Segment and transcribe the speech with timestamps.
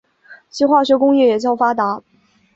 [0.49, 2.01] 其化学工业也较发达。